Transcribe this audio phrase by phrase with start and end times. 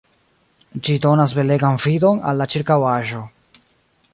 [0.87, 3.21] Ĝi donas belegan vidon al la ĉirkaŭaĵo.